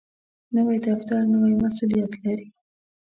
[0.55, 2.47] نوی دفتر نوی مسؤولیت لري